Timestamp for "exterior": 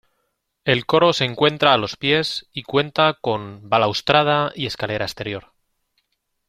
5.05-5.53